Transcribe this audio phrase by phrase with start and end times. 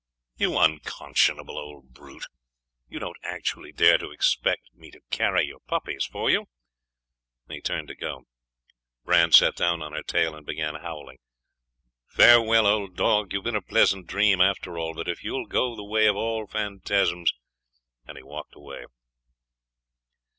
[0.35, 2.25] 'You unconscionable old brute!
[2.89, 6.47] You don't actually dare to expect the to carry your puppies for you?'
[7.47, 8.23] and he turned to go.
[9.05, 11.19] Bran sat down on her tail and began howling.
[12.07, 13.31] 'Farewell, old dog!
[13.31, 14.95] you have been a pleasant dream after all....
[14.95, 17.33] But if you will go the way of all phantasms.'....
[18.07, 18.85] And he walked away.